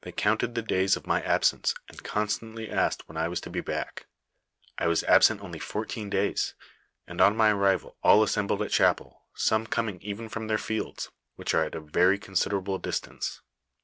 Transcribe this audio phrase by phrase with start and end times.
[0.00, 3.60] They counted the days of my absence, and constantly asked when I was to be
[3.60, 4.06] back;
[4.76, 6.56] I was absent only fourteen days,
[7.06, 11.12] and on my arrival all assem bled at chapel, some coming even from their fields,
[11.36, 13.40] which are at a very considerable distance.